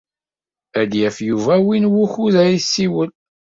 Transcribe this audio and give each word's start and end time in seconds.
Ad 0.81 0.87
d-yaf 0.91 1.17
Yuba 1.27 1.55
win 1.65 1.85
wukud 1.93 2.35
ad 2.43 2.47
yessiwel. 2.53 3.09